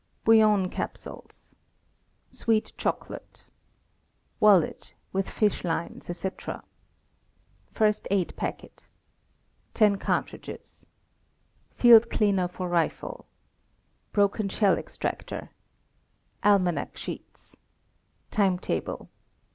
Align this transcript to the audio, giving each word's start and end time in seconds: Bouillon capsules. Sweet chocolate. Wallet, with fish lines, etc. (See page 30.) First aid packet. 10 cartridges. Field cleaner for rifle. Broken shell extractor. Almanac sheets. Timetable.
Bouillon 0.25 0.67
capsules. 0.69 1.53
Sweet 2.31 2.73
chocolate. 2.75 3.43
Wallet, 4.39 4.95
with 5.13 5.29
fish 5.29 5.63
lines, 5.63 6.09
etc. 6.09 6.33
(See 6.39 6.57
page 7.69 7.73
30.) 7.73 7.77
First 7.77 8.07
aid 8.09 8.35
packet. 8.35 8.87
10 9.75 9.97
cartridges. 9.99 10.87
Field 11.75 12.09
cleaner 12.09 12.47
for 12.47 12.67
rifle. 12.67 13.27
Broken 14.11 14.49
shell 14.49 14.75
extractor. 14.75 15.51
Almanac 16.43 16.97
sheets. 16.97 17.55
Timetable. 18.31 19.07